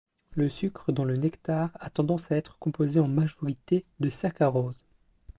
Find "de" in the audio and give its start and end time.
3.99-4.09